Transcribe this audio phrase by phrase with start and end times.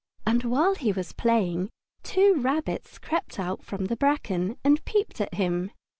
[0.25, 1.69] And while he was playing,
[2.01, 5.69] two rabbits crept out from the bracken and peeped at him.